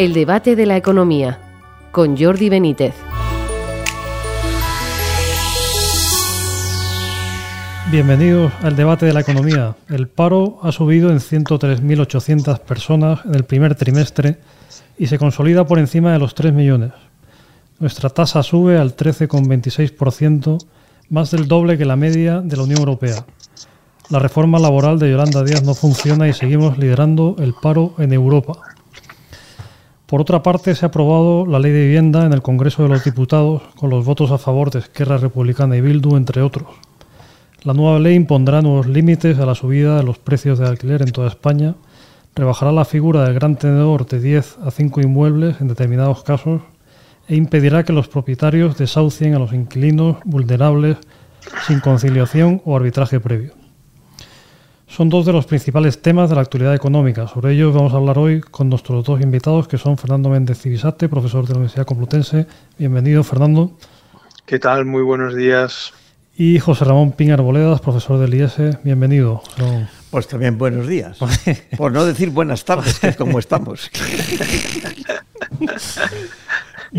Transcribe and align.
El 0.00 0.14
debate 0.14 0.56
de 0.56 0.64
la 0.64 0.78
economía 0.78 1.38
con 1.92 2.16
Jordi 2.16 2.48
Benítez. 2.48 2.94
Bienvenidos 7.90 8.50
al 8.62 8.76
debate 8.76 9.04
de 9.04 9.12
la 9.12 9.20
economía. 9.20 9.76
El 9.90 10.08
paro 10.08 10.58
ha 10.62 10.72
subido 10.72 11.10
en 11.10 11.18
103.800 11.18 12.60
personas 12.60 13.20
en 13.26 13.34
el 13.34 13.44
primer 13.44 13.74
trimestre 13.74 14.38
y 14.96 15.06
se 15.06 15.18
consolida 15.18 15.66
por 15.66 15.78
encima 15.78 16.14
de 16.14 16.18
los 16.18 16.34
3 16.34 16.54
millones. 16.54 16.92
Nuestra 17.78 18.08
tasa 18.08 18.42
sube 18.42 18.78
al 18.78 18.96
13,26%, 18.96 20.64
más 21.10 21.30
del 21.30 21.46
doble 21.46 21.76
que 21.76 21.84
la 21.84 21.96
media 21.96 22.40
de 22.40 22.56
la 22.56 22.62
Unión 22.62 22.78
Europea. 22.78 23.26
La 24.08 24.18
reforma 24.18 24.58
laboral 24.58 24.98
de 24.98 25.10
Yolanda 25.10 25.44
Díaz 25.44 25.62
no 25.62 25.74
funciona 25.74 26.26
y 26.26 26.32
seguimos 26.32 26.78
liderando 26.78 27.36
el 27.38 27.52
paro 27.52 27.92
en 27.98 28.14
Europa. 28.14 28.54
Por 30.10 30.20
otra 30.20 30.42
parte, 30.42 30.74
se 30.74 30.84
ha 30.84 30.88
aprobado 30.88 31.46
la 31.46 31.60
ley 31.60 31.70
de 31.70 31.82
vivienda 31.84 32.26
en 32.26 32.32
el 32.32 32.42
Congreso 32.42 32.82
de 32.82 32.88
los 32.88 33.04
Diputados 33.04 33.62
con 33.78 33.90
los 33.90 34.04
votos 34.04 34.32
a 34.32 34.38
favor 34.38 34.72
de 34.72 34.80
Esquerra 34.80 35.18
Republicana 35.18 35.76
y 35.76 35.80
Bildu, 35.80 36.16
entre 36.16 36.42
otros. 36.42 36.66
La 37.62 37.74
nueva 37.74 38.00
ley 38.00 38.16
impondrá 38.16 38.60
nuevos 38.60 38.88
límites 38.88 39.38
a 39.38 39.46
la 39.46 39.54
subida 39.54 39.98
de 39.98 40.02
los 40.02 40.18
precios 40.18 40.58
de 40.58 40.66
alquiler 40.66 41.02
en 41.02 41.12
toda 41.12 41.28
España, 41.28 41.76
rebajará 42.34 42.72
la 42.72 42.84
figura 42.84 43.22
del 43.22 43.34
gran 43.34 43.54
tenedor 43.54 44.04
de 44.04 44.18
10 44.18 44.58
a 44.64 44.72
5 44.72 45.00
inmuebles 45.00 45.60
en 45.60 45.68
determinados 45.68 46.24
casos 46.24 46.60
e 47.28 47.36
impedirá 47.36 47.84
que 47.84 47.92
los 47.92 48.08
propietarios 48.08 48.76
desahucien 48.76 49.36
a 49.36 49.38
los 49.38 49.52
inquilinos 49.52 50.16
vulnerables 50.24 50.96
sin 51.68 51.78
conciliación 51.78 52.62
o 52.64 52.74
arbitraje 52.74 53.20
previo 53.20 53.59
son 54.90 55.08
dos 55.08 55.24
de 55.24 55.32
los 55.32 55.46
principales 55.46 56.02
temas 56.02 56.28
de 56.28 56.34
la 56.34 56.42
actualidad 56.42 56.74
económica. 56.74 57.28
Sobre 57.28 57.52
ellos 57.52 57.72
vamos 57.72 57.94
a 57.94 57.96
hablar 57.96 58.18
hoy 58.18 58.40
con 58.40 58.68
nuestros 58.68 59.04
dos 59.04 59.20
invitados, 59.20 59.68
que 59.68 59.78
son 59.78 59.96
Fernando 59.96 60.28
Méndez 60.28 60.60
Civisate, 60.60 61.08
profesor 61.08 61.46
de 61.46 61.52
la 61.52 61.58
Universidad 61.58 61.86
Complutense. 61.86 62.46
Bienvenido, 62.76 63.22
Fernando. 63.22 63.70
¿Qué 64.46 64.58
tal? 64.58 64.84
Muy 64.84 65.02
buenos 65.02 65.36
días. 65.36 65.92
Y 66.36 66.58
José 66.58 66.84
Ramón 66.84 67.12
Piñar 67.12 67.40
Boledas, 67.40 67.80
profesor 67.80 68.18
del 68.18 68.34
IES. 68.34 68.82
Bienvenido. 68.82 69.42
Pues 70.10 70.26
también 70.26 70.58
buenos 70.58 70.88
días. 70.88 71.18
Por 71.76 71.92
no 71.92 72.04
decir 72.04 72.30
buenas 72.30 72.64
tardes, 72.64 72.98
que 72.98 73.08
es 73.08 73.16
como 73.16 73.38
estamos. 73.38 73.90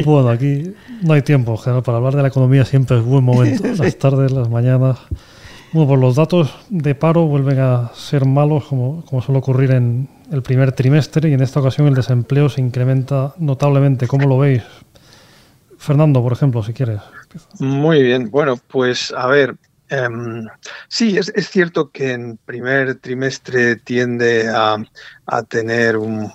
Bueno, 0.05 0.29
aquí 0.29 0.73
no 1.01 1.13
hay 1.13 1.21
tiempo, 1.21 1.57
general. 1.57 1.83
Para 1.83 1.97
hablar 1.97 2.15
de 2.15 2.21
la 2.21 2.29
economía 2.29 2.63
siempre 2.63 2.97
es 2.97 3.03
buen 3.03 3.25
momento. 3.25 3.67
Las 3.77 3.97
tardes, 3.97 4.31
las 4.31 4.49
mañanas. 4.49 4.99
Bueno, 5.73 5.87
pues 5.87 6.01
los 6.01 6.15
datos 6.17 6.53
de 6.69 6.95
paro 6.95 7.27
vuelven 7.27 7.59
a 7.59 7.91
ser 7.93 8.25
malos, 8.25 8.65
como, 8.65 9.05
como 9.05 9.21
suele 9.21 9.39
ocurrir 9.39 9.71
en 9.71 10.09
el 10.29 10.41
primer 10.41 10.73
trimestre, 10.73 11.29
y 11.29 11.33
en 11.33 11.41
esta 11.41 11.61
ocasión 11.61 11.87
el 11.87 11.93
desempleo 11.93 12.49
se 12.49 12.59
incrementa 12.59 13.33
notablemente. 13.37 14.05
¿Cómo 14.05 14.27
lo 14.27 14.37
veis? 14.37 14.63
Fernando, 15.77 16.21
por 16.21 16.33
ejemplo, 16.33 16.61
si 16.61 16.73
quieres. 16.73 16.99
Muy 17.59 18.03
bien. 18.03 18.29
Bueno, 18.29 18.57
pues 18.67 19.13
a 19.15 19.27
ver, 19.27 19.55
em, 19.87 20.45
sí, 20.89 21.17
es, 21.17 21.31
es, 21.35 21.49
cierto 21.49 21.89
que 21.89 22.11
en 22.11 22.37
primer 22.37 22.95
trimestre 22.95 23.77
tiende 23.77 24.49
a, 24.49 24.75
a 25.25 25.43
tener 25.43 25.95
un, 25.95 26.29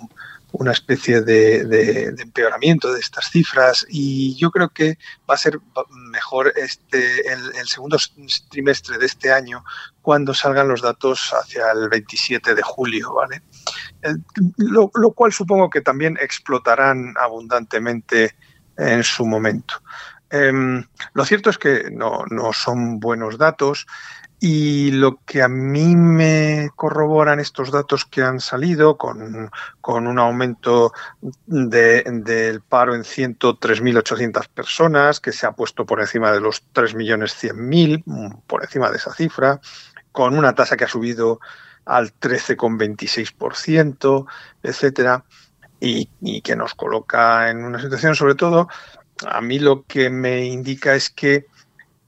una 0.53 0.71
especie 0.71 1.21
de, 1.21 2.13
empeoramiento 2.19 2.93
de 2.93 2.99
estas 2.99 3.29
cifras 3.29 3.85
y 3.89 4.35
yo 4.37 4.49
creo 4.51 4.69
que 4.69 4.97
va 5.29 5.35
a 5.35 5.37
ser 5.37 5.59
mejor 6.11 6.53
este 6.55 7.31
el, 7.31 7.67
segundo 7.67 7.97
trimestre 8.49 8.97
de 8.97 9.05
este 9.05 9.31
año 9.31 9.63
cuando 10.01 10.33
salgan 10.33 10.69
los 10.69 10.81
datos 10.81 11.33
hacia 11.33 11.71
el 11.71 11.89
27 11.89 12.55
de 12.55 12.61
julio, 12.61 13.13
¿vale? 13.13 13.41
Lo, 14.57 14.89
cual 14.89 15.33
supongo 15.33 15.69
que 15.69 15.81
también 15.81 16.17
explotarán 16.21 17.13
abundantemente 17.19 18.35
en 18.77 19.03
su 19.03 19.25
momento. 19.25 19.81
Eh, 20.29 20.51
lo 21.13 21.25
cierto 21.25 21.49
es 21.49 21.57
que 21.57 21.89
no, 21.91 22.25
no 22.29 22.53
son 22.53 22.99
buenos 22.99 23.37
datos 23.37 23.85
y 24.39 24.91
lo 24.91 25.19
que 25.25 25.41
a 25.41 25.47
mí 25.47 25.95
me 25.95 26.69
corroboran 26.75 27.39
estos 27.39 27.71
datos 27.71 28.05
que 28.05 28.21
han 28.21 28.39
salido 28.39 28.95
con, 28.95 29.49
con 29.81 30.05
un 30.05 30.19
aumento 30.19 30.93
de, 31.47 32.03
del 32.03 32.61
paro 32.61 32.93
en 32.93 33.01
103.800 33.01 34.47
personas, 34.49 35.19
que 35.19 35.31
se 35.31 35.47
ha 35.47 35.53
puesto 35.53 35.87
por 35.87 36.01
encima 36.01 36.31
de 36.31 36.39
los 36.39 36.63
3.100.000, 36.73 38.03
mm, 38.05 38.41
por 38.45 38.63
encima 38.63 38.91
de 38.91 38.97
esa 38.97 39.11
cifra, 39.11 39.59
con 40.11 40.37
una 40.37 40.53
tasa 40.53 40.77
que 40.77 40.85
ha 40.85 40.89
subido 40.89 41.39
al 41.85 42.13
13,26%, 42.13 44.27
etcétera, 44.61 45.25
y, 45.79 46.09
y 46.21 46.41
que 46.41 46.55
nos 46.55 46.75
coloca 46.75 47.49
en 47.49 47.63
una 47.63 47.81
situación, 47.81 48.13
sobre 48.13 48.35
todo, 48.35 48.67
a 49.25 49.41
mí 49.41 49.57
lo 49.57 49.83
que 49.85 50.11
me 50.11 50.45
indica 50.45 50.93
es 50.93 51.09
que 51.09 51.47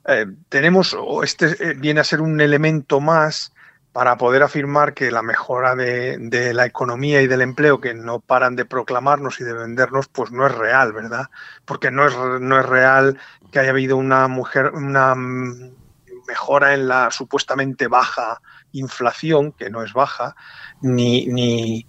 eh, 0.10 0.26
tenemos, 0.50 0.96
o 0.98 1.24
este 1.24 1.46
eh, 1.60 1.74
viene 1.76 2.00
a 2.00 2.04
ser 2.04 2.22
un 2.22 2.42
elemento 2.42 3.00
más 3.00 3.54
para 3.94 4.18
poder 4.18 4.44
afirmar 4.44 4.94
que 4.94 5.12
la 5.12 5.22
mejora 5.22 5.76
de, 5.76 6.52
la 6.54 6.66
economía 6.66 7.22
y 7.22 7.28
del 7.28 7.42
empleo 7.42 7.80
que 7.82 7.94
no 7.94 8.20
paran 8.20 8.56
de 8.56 8.66
proclamarnos 8.66 9.40
y 9.40 9.44
de 9.44 9.54
vendernos, 9.54 10.08
pues 10.08 10.32
no 10.32 10.46
es 10.46 10.56
real, 10.56 10.94
¿verdad? 10.94 11.28
Porque 11.66 11.92
no 11.92 12.08
es, 12.08 12.16
no 12.42 12.60
es 12.60 12.66
real 12.66 13.20
que 13.52 13.60
haya 13.60 13.72
habido 13.72 13.98
una 13.98 14.28
mujer, 14.28 14.72
una 14.74 15.16
mejora 15.16 16.74
en 16.74 16.88
la 16.88 17.12
supuestamente 17.12 17.88
baja 17.88 18.42
inflación, 18.72 19.52
que 19.52 19.70
no 19.70 19.84
es 19.84 19.94
baja, 19.94 20.36
ni, 20.82 21.26
ni, 21.28 21.86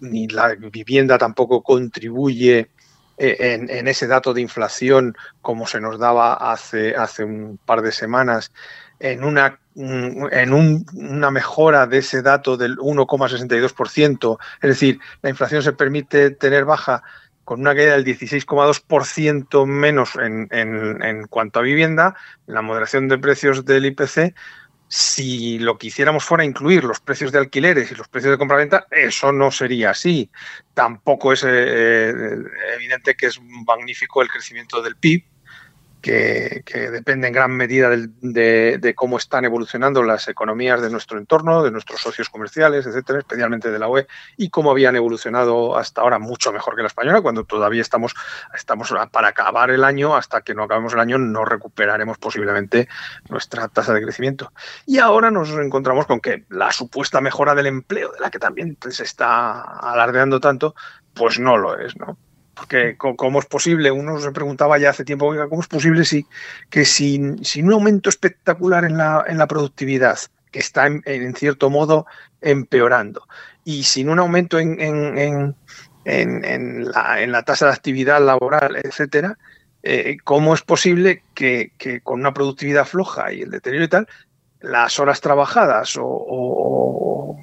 ni, 0.00 0.28
la 0.28 0.54
vivienda 0.54 1.18
tampoco 1.18 1.62
contribuye 1.62 2.70
en, 3.18 3.70
en, 3.70 3.88
ese 3.88 4.06
dato 4.06 4.34
de 4.34 4.40
inflación 4.40 5.16
como 5.42 5.66
se 5.66 5.80
nos 5.80 5.98
daba 5.98 6.34
hace, 6.34 6.94
hace 6.94 7.24
un 7.24 7.58
par 7.64 7.82
de 7.82 7.92
semanas, 7.92 8.52
en 8.98 9.24
una, 9.24 9.58
en 9.74 10.52
un, 10.52 10.86
una 10.94 11.30
mejora 11.30 11.86
de 11.86 11.98
ese 11.98 12.22
dato 12.22 12.56
del 12.56 12.76
1,62%, 12.78 14.38
es 14.62 14.68
decir, 14.68 15.00
la 15.22 15.30
inflación 15.30 15.62
se 15.62 15.72
permite 15.72 16.30
tener 16.30 16.64
baja 16.64 17.02
con 17.44 17.60
una 17.60 17.74
caída 17.74 17.92
del 17.92 18.04
16,2% 18.04 19.66
menos 19.66 20.16
en, 20.16 20.48
en, 20.50 21.02
en 21.02 21.26
cuanto 21.28 21.60
a 21.60 21.62
vivienda, 21.62 22.16
la 22.46 22.60
moderación 22.60 23.06
de 23.06 23.18
precios 23.18 23.64
del 23.64 23.86
IPC, 23.86 24.34
si 24.88 25.58
lo 25.58 25.78
que 25.78 25.88
hiciéramos 25.88 26.24
fuera 26.24 26.44
incluir 26.44 26.84
los 26.84 27.00
precios 27.00 27.32
de 27.32 27.38
alquileres 27.38 27.90
y 27.90 27.94
los 27.94 28.08
precios 28.08 28.32
de 28.32 28.38
compraventa, 28.38 28.86
eso 28.90 29.32
no 29.32 29.50
sería 29.50 29.90
así. 29.90 30.30
Tampoco 30.74 31.32
es 31.32 31.44
eh, 31.46 32.12
evidente 32.74 33.14
que 33.14 33.26
es 33.26 33.40
magnífico 33.42 34.22
el 34.22 34.28
crecimiento 34.28 34.82
del 34.82 34.96
PIB, 34.96 35.24
que, 36.06 36.62
que 36.64 36.88
depende 36.88 37.26
en 37.26 37.32
gran 37.32 37.50
medida 37.50 37.90
de, 37.90 38.08
de, 38.20 38.78
de, 38.78 38.94
cómo 38.94 39.16
están 39.16 39.44
evolucionando 39.44 40.04
las 40.04 40.28
economías 40.28 40.80
de 40.80 40.88
nuestro 40.88 41.18
entorno, 41.18 41.64
de 41.64 41.72
nuestros 41.72 42.00
socios 42.00 42.30
comerciales, 42.30 42.86
etcétera, 42.86 43.18
especialmente 43.18 43.72
de 43.72 43.78
la 43.80 43.88
UE, 43.88 44.06
y 44.36 44.50
cómo 44.50 44.70
habían 44.70 44.94
evolucionado 44.94 45.76
hasta 45.76 46.02
ahora 46.02 46.20
mucho 46.20 46.52
mejor 46.52 46.76
que 46.76 46.82
la 46.82 46.86
española, 46.86 47.22
cuando 47.22 47.42
todavía 47.42 47.82
estamos, 47.82 48.14
estamos 48.54 48.94
para 49.10 49.26
acabar 49.26 49.72
el 49.72 49.82
año, 49.82 50.14
hasta 50.14 50.42
que 50.42 50.54
no 50.54 50.62
acabemos 50.62 50.92
el 50.92 51.00
año, 51.00 51.18
no 51.18 51.44
recuperaremos 51.44 52.18
posiblemente 52.18 52.88
nuestra 53.28 53.66
tasa 53.66 53.92
de 53.92 54.02
crecimiento. 54.02 54.52
Y 54.86 55.00
ahora 55.00 55.32
nos 55.32 55.50
encontramos 55.50 56.06
con 56.06 56.20
que 56.20 56.44
la 56.50 56.70
supuesta 56.70 57.20
mejora 57.20 57.56
del 57.56 57.66
empleo, 57.66 58.12
de 58.12 58.20
la 58.20 58.30
que 58.30 58.38
también 58.38 58.78
se 58.90 59.02
está 59.02 59.60
alardeando 59.60 60.38
tanto, 60.38 60.76
pues 61.14 61.40
no 61.40 61.56
lo 61.56 61.76
es, 61.76 61.96
¿no? 61.96 62.16
Porque 62.56 62.96
cómo 62.96 63.38
es 63.38 63.46
posible, 63.46 63.90
uno 63.90 64.18
se 64.18 64.32
preguntaba 64.32 64.78
ya 64.78 64.88
hace 64.90 65.04
tiempo, 65.04 65.34
¿cómo 65.48 65.60
es 65.60 65.68
posible 65.68 66.06
si, 66.06 66.26
que 66.70 66.86
sin, 66.86 67.42
un 67.62 67.72
aumento 67.72 68.08
espectacular 68.08 68.86
en 68.86 68.96
la, 68.96 69.22
en 69.28 69.36
la 69.36 69.46
productividad, 69.46 70.18
que 70.50 70.60
está 70.60 70.86
en, 70.86 71.34
cierto 71.36 71.68
modo 71.68 72.06
empeorando, 72.40 73.28
y 73.62 73.82
sin 73.82 74.08
un 74.08 74.20
aumento 74.20 74.58
en, 74.58 75.54
la, 76.04 77.42
tasa 77.42 77.66
de 77.66 77.72
actividad 77.72 78.24
laboral, 78.24 78.76
etcétera, 78.82 79.36
eh, 79.82 80.16
¿cómo 80.24 80.54
es 80.54 80.62
posible 80.62 81.24
que, 81.34 81.72
con 82.02 82.20
una 82.20 82.32
productividad 82.32 82.86
floja 82.86 83.34
y 83.34 83.42
el 83.42 83.50
deterioro 83.50 83.84
y 83.84 83.88
tal, 83.88 84.08
las 84.60 84.98
horas 84.98 85.20
trabajadas 85.20 85.96
o, 86.00 87.36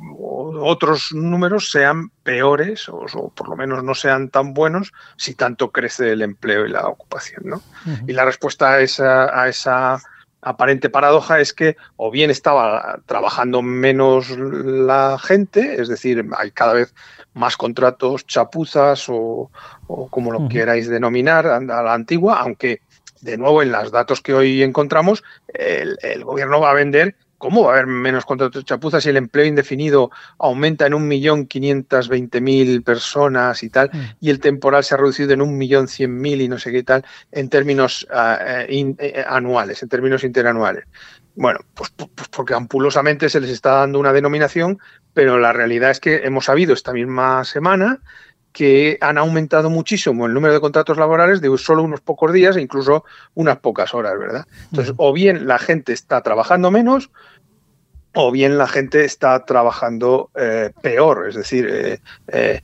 otros 0.64 1.12
números 1.14 1.70
sean 1.72 2.10
peores 2.24 2.90
o, 2.90 3.06
o, 3.14 3.30
por 3.30 3.50
lo 3.50 3.56
menos 3.56 3.84
no 3.84 3.94
sean 3.96 4.30
tan 4.30 4.54
buenos 4.54 4.92
si 5.18 5.36
tanto 5.36 5.72
crece 5.72 6.12
el 6.12 6.22
empleo 6.22 6.66
y 6.66 6.70
la 6.70 6.88
ocupación. 6.88 7.44
¿no? 7.46 7.58
Uh 7.58 7.90
-huh. 7.90 8.10
Y 8.10 8.14
la 8.14 8.26
respuesta 8.26 8.74
a 8.74 8.82
esa, 8.82 9.42
a 9.42 9.50
esa, 9.50 10.02
aparente 10.44 10.90
paradoja 10.90 11.40
es 11.40 11.54
que 11.54 11.78
o 11.96 12.12
bien 12.12 12.30
estaba 12.30 13.00
trabajando 13.06 13.62
menos 13.62 14.30
la 14.30 15.18
gente, 15.18 15.82
es 15.82 15.88
decir, 15.88 16.24
hay 16.38 16.52
cada 16.52 16.74
vez 16.74 16.94
más 17.34 17.58
contratos 17.58 18.28
chapuzas 18.28 19.06
o, 19.08 19.50
como 19.88 20.32
lo 20.32 20.40
uh 20.40 20.42
-huh. 20.44 20.50
queráis 20.52 20.88
denominar 20.88 21.48
a 21.48 21.60
la 21.60 21.94
antigua, 21.94 22.40
aunque 22.40 22.82
de 23.22 23.38
nuevo 23.38 23.62
en 23.62 23.72
los 23.72 23.92
datos 23.92 24.22
que 24.22 24.34
hoy 24.34 24.62
encontramos, 24.64 25.24
el, 25.48 25.98
el, 26.02 26.26
gobierno 26.26 26.60
va 26.60 26.72
a 26.72 26.74
vender 26.74 27.16
¿cómo 27.44 27.64
va 27.64 27.72
a 27.72 27.74
haber 27.74 27.88
menos 27.88 28.24
contratos 28.24 28.62
de 28.62 28.66
chapuza 28.66 29.02
si 29.02 29.10
el 29.10 29.18
empleo 29.18 29.46
indefinido 29.46 30.12
aumenta 30.40 30.88
en 30.88 30.94
un 30.94 31.10
millón 31.10 31.46
quinientas 31.46 32.08
veinte 32.08 32.40
mil 32.40 32.84
personas 32.84 33.64
y 33.64 33.70
tal, 33.70 33.90
mm. 33.92 34.00
y 34.22 34.30
el 34.30 34.40
temporal 34.40 34.86
se 34.86 34.96
ha 34.96 34.98
reducido 34.98 35.34
en 35.34 35.42
un 35.42 35.58
millón 35.58 35.90
cien 35.90 36.18
mil 36.22 36.40
y 36.40 36.48
no 36.48 36.58
sé 36.58 36.72
qué 36.72 36.84
tal, 36.84 37.04
en 37.34 37.50
términos 37.50 38.08
ah, 38.14 38.40
eh, 38.70 38.96
eh, 38.98 39.26
anuales, 39.28 39.84
en 39.84 39.90
términos 39.90 40.24
interanuales? 40.24 40.86
Bueno, 41.36 41.60
pues, 41.74 41.90
pues, 41.90 42.10
pues, 42.16 42.30
porque 42.30 42.54
ampulosamente 42.54 43.28
se 43.28 43.42
les 43.42 43.50
está 43.50 43.72
dando 43.72 44.00
una 44.00 44.14
denominación, 44.14 44.80
pero 45.14 45.38
la 45.38 45.52
realidad 45.52 45.92
es 45.92 46.00
que 46.00 46.22
hemos 46.24 46.46
sabido 46.46 46.74
esta 46.74 46.94
misma 46.94 47.44
semana 47.44 48.00
que 48.54 49.00
han 49.02 49.18
aumentado 49.18 49.70
muchísimo 49.70 50.26
el 50.28 50.34
número 50.34 50.54
de 50.54 50.62
contratos 50.62 50.98
laborales 50.98 51.42
de 51.42 51.58
solo 51.58 51.84
unos 51.84 52.02
pocos 52.02 52.32
días 52.32 52.56
e 52.56 52.62
incluso 52.62 53.04
unas 53.34 53.58
pocas 53.58 53.94
horas, 53.94 54.18
¿verdad? 54.18 54.46
Entonces, 54.70 54.94
o 54.98 55.12
bien 55.12 55.48
la 55.48 55.58
gente 55.58 55.92
está 55.92 56.22
trabajando 56.22 56.72
menos, 56.72 57.10
o 58.14 58.32
bien 58.32 58.58
la 58.58 58.68
gente 58.68 59.06
está 59.06 59.44
trabajando 59.44 60.30
eh, 60.36 60.72
peor, 60.82 61.28
es 61.28 61.36
decir, 61.36 61.68
eh, 61.68 62.00
eh, 62.28 62.62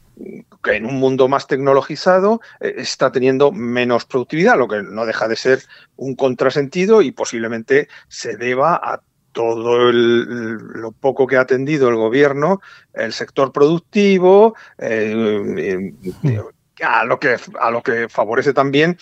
que 0.63 0.75
en 0.75 0.85
un 0.85 0.95
mundo 0.95 1.27
más 1.27 1.47
tecnologizado 1.47 2.41
está 2.59 3.11
teniendo 3.11 3.51
menos 3.51 4.05
productividad, 4.05 4.57
lo 4.57 4.67
que 4.67 4.83
no 4.83 5.05
deja 5.05 5.27
de 5.27 5.37
ser 5.37 5.63
un 5.95 6.15
contrasentido 6.15 7.01
y 7.01 7.11
posiblemente 7.11 7.87
se 8.09 8.35
deba 8.35 8.75
a 8.75 9.01
todo 9.31 9.91
lo 9.91 10.91
poco 10.91 11.27
que 11.27 11.37
ha 11.37 11.41
atendido 11.41 11.89
el 11.89 11.95
gobierno, 11.95 12.61
el 12.93 13.13
sector 13.13 13.51
productivo, 13.51 14.55
eh, 14.77 15.93
eh, 16.23 16.41
a, 16.83 17.05
lo 17.05 17.19
que, 17.19 17.37
a 17.59 17.71
lo 17.71 17.83
que 17.83 18.09
favorece 18.09 18.53
también 18.53 18.97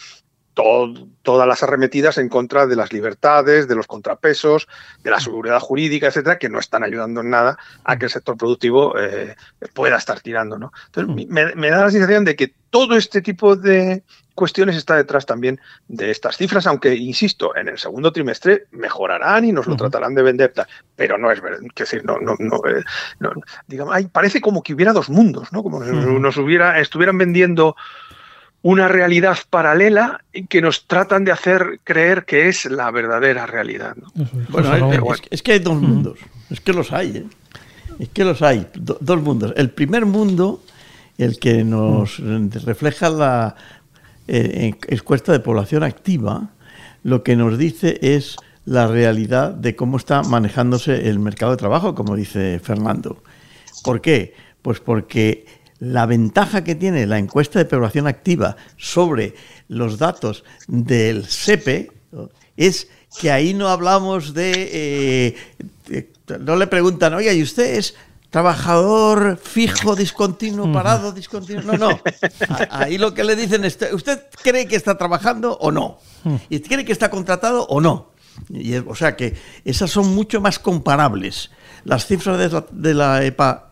todas 1.21 1.47
las 1.47 1.61
arremetidas 1.61 2.17
en 2.17 2.29
contra 2.29 2.65
de 2.65 2.75
las 2.75 2.91
libertades, 2.91 3.67
de 3.67 3.75
los 3.75 3.85
contrapesos, 3.85 4.67
de 5.03 5.11
la 5.11 5.19
seguridad 5.19 5.59
jurídica, 5.59 6.07
etcétera, 6.07 6.39
que 6.39 6.49
no 6.49 6.59
están 6.59 6.83
ayudando 6.83 7.21
en 7.21 7.29
nada 7.29 7.57
a 7.83 7.97
que 7.97 8.05
el 8.05 8.11
sector 8.11 8.37
productivo 8.37 8.97
eh, 8.99 9.35
pueda 9.73 9.97
estar 9.97 10.19
tirando. 10.21 10.57
¿no? 10.57 10.71
Entonces, 10.87 11.27
me, 11.27 11.69
da 11.69 11.83
la 11.83 11.91
sensación 11.91 12.25
de 12.25 12.35
que 12.35 12.53
todo 12.71 12.97
este 12.97 13.21
tipo 13.21 13.55
de 13.55 14.03
cuestiones 14.33 14.75
está 14.75 14.95
detrás 14.95 15.25
también 15.25 15.59
de 15.87 16.11
estas 16.11 16.37
cifras, 16.37 16.65
aunque, 16.67 16.95
insisto, 16.95 17.55
en 17.55 17.69
el 17.69 17.77
segundo 17.77 18.11
trimestre 18.11 18.65
mejorarán 18.71 19.45
y 19.45 19.51
nos 19.51 19.67
lo 19.67 19.75
tratarán 19.75 20.15
de 20.15 20.21
vender, 20.21 20.53
pero 20.95 21.17
no 21.17 21.31
es 21.31 21.41
verdad, 21.41 21.59
que 21.73 21.83
decir, 21.83 22.05
no, 22.05 22.19
no, 22.19 22.35
no, 22.39 22.57
eh, 22.67 22.83
digamos, 23.67 23.95
parece 24.11 24.39
como 24.39 24.61
que 24.61 24.73
hubiera 24.73 24.93
dos 24.93 25.09
mundos, 25.09 25.51
¿no? 25.51 25.63
Como 25.63 25.79
nos 25.79 26.37
hubiera, 26.37 26.79
estuvieran 26.79 27.17
vendiendo 27.17 27.75
una 28.67 28.89
realidad 28.89 29.37
paralela 29.49 30.25
que 30.49 30.61
nos 30.61 30.87
tratan 30.87 31.23
de 31.23 31.31
hacer 31.31 31.79
creer 31.85 32.25
que 32.25 32.49
es 32.49 32.65
la 32.65 32.91
verdadera 32.91 33.45
realidad. 33.45 33.95
Bueno, 34.49 34.91
es, 35.31 35.41
que 35.41 35.53
hay 35.53 35.59
dos 35.59 35.81
mundos, 35.81 36.19
es 36.49 36.59
que 36.59 36.73
los 36.73 36.91
hay, 36.91 37.15
¿eh? 37.15 37.25
es 37.97 38.09
que 38.09 38.25
los 38.25 38.41
hay, 38.41 38.67
dos 38.75 39.21
mundos. 39.21 39.53
El 39.55 39.69
primer 39.69 40.05
mundo, 40.05 40.61
el 41.17 41.39
que 41.39 41.63
nos 41.63 42.19
refleja 42.65 43.09
la 43.09 43.55
eh, 44.27 44.73
encuesta 44.89 45.31
de 45.31 45.39
población 45.39 45.83
activa, 45.83 46.49
lo 47.03 47.23
que 47.23 47.37
nos 47.37 47.57
dice 47.57 47.97
es 48.01 48.35
la 48.65 48.87
realidad 48.87 49.51
de 49.53 49.77
cómo 49.77 49.95
está 49.95 50.23
manejándose 50.23 51.07
el 51.07 51.19
mercado 51.19 51.51
de 51.51 51.57
trabajo, 51.57 51.95
como 51.95 52.17
dice 52.17 52.59
Fernando. 52.59 53.23
¿Por 53.85 54.01
qué? 54.01 54.33
Pues 54.61 54.81
porque 54.81 55.45
la 55.79 56.05
ventaja 56.05 56.63
que 56.63 56.75
tiene 56.75 57.05
la 57.05 57.19
encuesta 57.19 57.59
de 57.59 57.65
población 57.65 58.07
activa 58.07 58.57
sobre 58.77 59.35
los 59.67 59.97
datos 59.97 60.43
del 60.67 61.25
SEPE 61.27 61.91
es 62.55 62.87
que 63.19 63.31
ahí 63.31 63.53
no 63.53 63.67
hablamos 63.67 64.33
de, 64.33 65.35
eh, 65.89 66.11
no 66.39 66.55
le 66.55 66.67
preguntan, 66.67 67.13
oye, 67.13 67.33
¿y 67.33 67.43
usted 67.43 67.77
es 67.77 67.95
trabajador 68.29 69.39
fijo, 69.41 69.95
discontinuo, 69.95 70.71
parado, 70.73 71.11
discontinuo? 71.11 71.63
No, 71.63 71.77
no. 71.77 72.01
Ahí 72.69 72.97
lo 72.97 73.13
que 73.13 73.23
le 73.23 73.35
dicen 73.35 73.63
es, 73.63 73.77
¿usted 73.93 74.23
cree 74.41 74.67
que 74.67 74.75
está 74.75 74.97
trabajando 74.97 75.57
o 75.59 75.71
no? 75.71 75.99
¿Y 76.49 76.59
cree 76.59 76.85
que 76.85 76.91
está 76.91 77.09
contratado 77.09 77.65
o 77.67 77.79
no? 77.79 78.11
Y, 78.49 78.75
o 78.75 78.95
sea 78.95 79.15
que 79.15 79.35
esas 79.65 79.89
son 79.89 80.13
mucho 80.13 80.41
más 80.41 80.59
comparables. 80.59 81.51
Las 81.83 82.05
cifras 82.05 82.37
de 82.37 82.63
de 82.71 82.93
la 82.93 83.23
EPA 83.23 83.69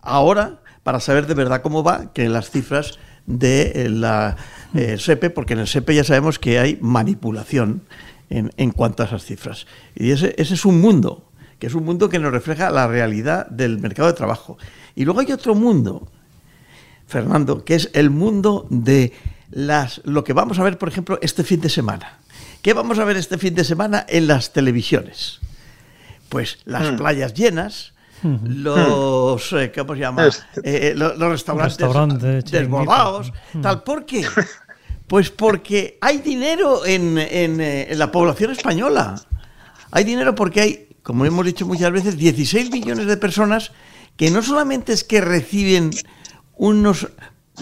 ahora 0.00 0.60
para 0.88 1.00
saber 1.00 1.26
de 1.26 1.34
verdad 1.34 1.60
cómo 1.60 1.84
va 1.84 2.14
que 2.14 2.30
las 2.30 2.50
cifras 2.50 2.98
de 3.26 3.72
eh, 3.74 3.88
la 3.90 4.36
eh, 4.72 4.96
SEPE, 4.96 5.28
porque 5.28 5.52
en 5.52 5.58
el 5.58 5.66
SEPE 5.66 5.96
ya 5.96 6.02
sabemos 6.02 6.38
que 6.38 6.58
hay 6.58 6.78
manipulación 6.80 7.82
en, 8.30 8.70
cuanto 8.70 9.02
a 9.02 9.06
esas 9.06 9.22
cifras. 9.22 9.66
Y 9.94 10.12
ese, 10.12 10.34
es 10.38 10.64
un 10.64 10.80
mundo, 10.80 11.28
que 11.58 11.66
es 11.66 11.74
un 11.74 11.84
mundo 11.84 12.08
que 12.08 12.18
nos 12.18 12.32
refleja 12.32 12.70
la 12.70 12.86
realidad 12.86 13.46
del 13.48 13.78
mercado 13.80 14.08
de 14.08 14.14
trabajo. 14.14 14.56
Y 14.94 15.04
luego 15.04 15.20
hay 15.20 15.30
otro 15.30 15.54
mundo, 15.54 16.10
Fernando, 17.06 17.66
que 17.66 17.74
es 17.74 17.90
el 17.92 18.08
mundo 18.08 18.66
de 18.70 19.12
las, 19.50 20.00
lo 20.06 20.24
que 20.24 20.32
vamos 20.32 20.58
a 20.58 20.62
ver, 20.62 20.78
por 20.78 20.88
ejemplo, 20.88 21.18
este 21.20 21.44
fin 21.44 21.60
de 21.60 21.68
semana. 21.68 22.20
¿Qué 22.62 22.72
vamos 22.72 22.98
a 22.98 23.04
ver 23.04 23.18
este 23.18 23.36
fin 23.36 23.54
de 23.54 23.64
semana 23.64 24.06
en 24.08 24.26
las 24.26 24.54
televisiones? 24.54 25.40
Pues 26.30 26.60
las 26.64 26.94
mm. 26.94 26.96
playas 26.96 27.34
llenas, 27.34 27.92
los, 28.22 29.52
eh, 29.52 29.72
¿cómo 29.74 29.94
se 29.94 30.00
llama? 30.00 30.26
Este. 30.26 30.90
Eh, 30.90 30.94
los, 30.94 31.18
restaurantes, 31.18 32.50
desbordados, 32.50 33.32
tal. 33.62 33.82
¿Por 33.82 34.04
qué? 34.04 34.24
Pues 35.06 35.30
porque 35.30 35.96
hay 36.02 36.18
dinero 36.18 36.84
en, 36.84 37.18
eh, 37.18 37.86
en, 37.90 37.98
la 37.98 38.12
población 38.12 38.50
española. 38.50 39.18
Hay 39.90 40.04
dinero 40.04 40.34
porque 40.34 40.60
hay, 40.60 40.88
como 41.02 41.24
hemos 41.24 41.46
dicho 41.46 41.66
muchas 41.66 41.90
veces, 41.90 42.18
16 42.18 42.70
millones 42.70 43.06
de 43.06 43.16
personas 43.16 43.72
que 44.16 44.30
no 44.30 44.42
solamente 44.42 44.92
es 44.92 45.04
que 45.04 45.22
reciben 45.22 45.92
unos, 46.56 47.08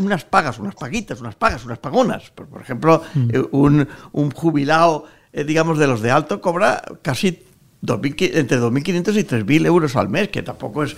unas 0.01 0.25
pagas, 0.25 0.59
unas 0.59 0.75
paguitas, 0.75 1.21
unas 1.21 1.37
pagas, 1.37 1.65
unas 1.65 1.79
pagonas. 1.79 2.31
Por, 2.31 2.49
por 2.49 2.63
ejemplo, 2.63 3.05
mm. 3.15 3.31
un, 3.53 3.89
un, 4.11 4.31
jubilado, 4.33 5.05
digamos, 5.33 5.79
de 5.79 5.87
los 5.87 6.01
de 6.01 6.11
alto 6.11 6.41
cobra 6.41 6.83
casi 7.03 7.46
entre 7.95 8.61
2.500 8.61 9.19
y 9.19 9.25
3.000 9.25 9.67
euros 9.67 9.97
al 9.97 10.09
mes, 10.09 10.29
que 10.29 10.43
tampoco 10.43 10.83
es... 10.83 10.97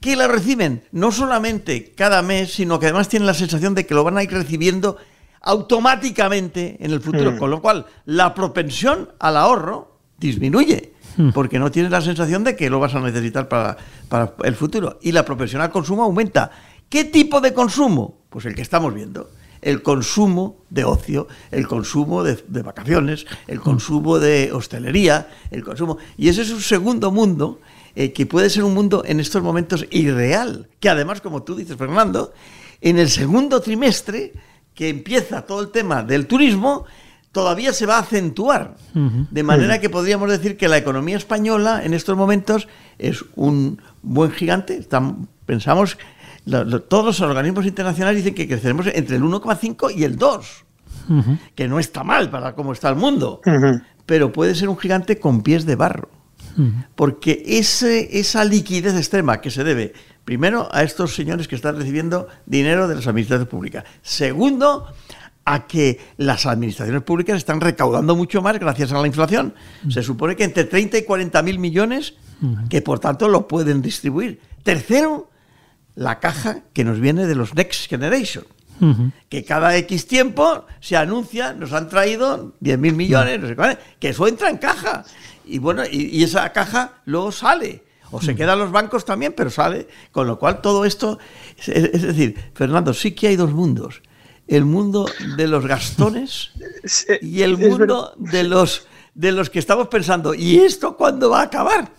Que 0.00 0.16
la 0.16 0.28
reciben 0.28 0.84
no 0.92 1.10
solamente 1.10 1.92
cada 1.96 2.22
mes, 2.22 2.52
sino 2.52 2.78
que 2.78 2.86
además 2.86 3.08
tienen 3.08 3.26
la 3.26 3.34
sensación 3.34 3.74
de 3.74 3.86
que 3.86 3.94
lo 3.94 4.04
van 4.04 4.18
a 4.18 4.22
ir 4.22 4.30
recibiendo 4.30 4.98
automáticamente 5.42 6.76
en 6.80 6.90
el 6.90 7.00
futuro, 7.00 7.32
mm. 7.32 7.38
con 7.38 7.50
lo 7.50 7.62
cual 7.62 7.86
la 8.04 8.34
propensión 8.34 9.10
al 9.18 9.36
ahorro 9.36 9.98
disminuye, 10.18 10.92
mm. 11.16 11.30
porque 11.30 11.58
no 11.58 11.70
tienes 11.70 11.92
la 11.92 12.00
sensación 12.00 12.44
de 12.44 12.56
que 12.56 12.68
lo 12.68 12.80
vas 12.80 12.94
a 12.94 13.00
necesitar 13.00 13.48
para, 13.48 13.76
para 14.08 14.34
el 14.44 14.54
futuro, 14.54 14.98
y 15.02 15.12
la 15.12 15.24
propensión 15.24 15.62
al 15.62 15.70
consumo 15.70 16.02
aumenta. 16.02 16.50
¿Qué 16.88 17.04
tipo 17.04 17.40
de 17.40 17.54
consumo? 17.54 18.22
Pues 18.28 18.44
el 18.44 18.54
que 18.54 18.62
estamos 18.62 18.92
viendo 18.92 19.30
el 19.62 19.82
consumo 19.82 20.64
de 20.70 20.84
ocio, 20.84 21.28
el 21.50 21.66
consumo 21.66 22.22
de, 22.22 22.62
vacaciones, 22.62 23.26
el 23.46 23.60
consumo 23.60 24.18
de 24.18 24.52
hostelería, 24.52 25.28
el 25.50 25.64
consumo. 25.64 25.98
Y 26.16 26.28
ese 26.28 26.42
es 26.42 26.50
un 26.50 26.60
segundo 26.60 27.10
mundo 27.10 27.60
eh, 27.94 28.12
que 28.12 28.26
puede 28.26 28.50
ser 28.50 28.64
un 28.64 28.74
mundo 28.74 29.02
en 29.06 29.20
estos 29.20 29.42
momentos 29.42 29.86
irreal, 29.90 30.68
que 30.80 30.88
además, 30.88 31.20
como 31.20 31.42
tú 31.42 31.54
dices, 31.54 31.76
Fernando, 31.76 32.32
en 32.80 32.98
el 32.98 33.08
segundo 33.08 33.60
trimestre, 33.60 34.32
que 34.74 34.90
empieza 34.90 35.42
todo 35.42 35.62
el 35.62 35.70
tema 35.70 36.02
del 36.02 36.26
turismo, 36.26 36.84
todavía 37.32 37.72
se 37.72 37.84
va 37.84 37.96
a 37.96 38.00
acentuar. 38.00 38.76
De 38.94 39.42
manera 39.42 39.78
que 39.78 39.90
podríamos 39.90 40.30
decir 40.30 40.56
que 40.56 40.68
la 40.68 40.78
economía 40.78 41.18
española 41.18 41.82
en 41.84 41.92
estos 41.92 42.16
momentos 42.16 42.66
es 42.98 43.24
un 43.34 43.82
buen 44.00 44.30
gigante. 44.30 44.86
pensamos 45.44 45.98
todos 46.88 47.04
los 47.04 47.20
organismos 47.20 47.66
internacionales 47.66 48.18
dicen 48.18 48.34
que 48.34 48.46
creceremos 48.46 48.86
entre 48.94 49.16
el 49.16 49.22
1,5 49.22 49.92
y 49.94 50.04
el 50.04 50.16
2, 50.16 50.64
que 51.54 51.68
no 51.68 51.78
está 51.78 52.04
mal 52.04 52.30
para 52.30 52.54
cómo 52.54 52.72
está 52.72 52.88
el 52.88 52.96
mundo, 52.96 53.40
pero 54.06 54.32
puede 54.32 54.54
ser 54.54 54.68
un 54.68 54.78
gigante 54.78 55.18
con 55.18 55.42
pies 55.42 55.66
de 55.66 55.76
barro, 55.76 56.08
porque 56.94 57.42
ese, 57.46 58.18
esa 58.18 58.44
liquidez 58.44 58.94
extrema 58.94 59.40
que 59.40 59.50
se 59.50 59.64
debe, 59.64 59.92
primero, 60.24 60.68
a 60.72 60.82
estos 60.82 61.14
señores 61.14 61.48
que 61.48 61.56
están 61.56 61.76
recibiendo 61.76 62.28
dinero 62.46 62.88
de 62.88 62.94
las 62.96 63.06
administraciones 63.06 63.48
públicas, 63.48 63.84
segundo, 64.02 64.86
a 65.44 65.66
que 65.68 66.00
las 66.16 66.44
administraciones 66.44 67.02
públicas 67.02 67.36
están 67.36 67.60
recaudando 67.60 68.16
mucho 68.16 68.42
más 68.42 68.58
gracias 68.58 68.92
a 68.92 69.00
la 69.00 69.06
inflación. 69.06 69.54
Se 69.88 70.02
supone 70.02 70.34
que 70.34 70.42
entre 70.42 70.64
30 70.64 70.98
y 70.98 71.02
40 71.04 71.40
mil 71.42 71.60
millones, 71.60 72.14
que 72.68 72.82
por 72.82 72.98
tanto 72.98 73.28
lo 73.28 73.46
pueden 73.46 73.80
distribuir. 73.80 74.40
Tercero, 74.64 75.30
la 75.96 76.20
caja 76.20 76.60
que 76.72 76.84
nos 76.84 77.00
viene 77.00 77.26
de 77.26 77.34
los 77.34 77.54
Next 77.54 77.88
Generation. 77.88 78.44
Que 79.30 79.42
cada 79.42 79.74
X 79.78 80.06
tiempo 80.06 80.66
se 80.80 80.98
anuncia, 80.98 81.54
nos 81.54 81.72
han 81.72 81.88
traído 81.88 82.52
10.000 82.60 82.92
millones, 82.92 83.40
no 83.40 83.48
sé 83.48 83.78
que 83.98 84.10
eso 84.10 84.28
entra 84.28 84.50
en 84.50 84.58
caja. 84.58 85.02
Y 85.46 85.58
bueno, 85.58 85.82
y, 85.90 86.22
esa 86.22 86.52
caja 86.52 87.00
luego 87.06 87.32
sale. 87.32 87.84
O 88.10 88.20
se 88.20 88.36
quedan 88.36 88.58
los 88.58 88.70
bancos 88.70 89.06
también, 89.06 89.32
pero 89.34 89.48
sale. 89.48 89.88
Con 90.12 90.26
lo 90.26 90.38
cual 90.38 90.60
todo 90.60 90.84
esto, 90.84 91.18
es, 91.56 92.02
decir, 92.02 92.36
Fernando, 92.54 92.92
sí 92.92 93.12
que 93.12 93.28
hay 93.28 93.36
dos 93.36 93.52
mundos. 93.52 94.02
El 94.46 94.66
mundo 94.66 95.10
de 95.38 95.48
los 95.48 95.66
gastones 95.66 96.50
y 97.22 97.40
el 97.40 97.56
mundo 97.56 98.12
de 98.18 98.44
los 98.44 98.86
de 99.14 99.32
los 99.32 99.48
que 99.48 99.58
estamos 99.58 99.88
pensando, 99.88 100.34
¿y 100.34 100.58
esto 100.58 100.94
cuándo 100.94 101.30
va 101.30 101.40
a 101.40 101.44
acabar? 101.44 101.90